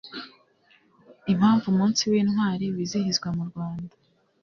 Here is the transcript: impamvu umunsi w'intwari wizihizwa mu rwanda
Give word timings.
impamvu 1.31 1.65
umunsi 1.73 2.01
w'intwari 2.11 2.65
wizihizwa 2.75 3.27
mu 3.37 3.43
rwanda 3.49 3.93